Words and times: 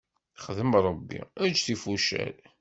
Xdem 0.43 0.71
Ṛebbi, 0.85 1.19
eǧǧ 1.45 1.57
tifucal. 1.65 2.35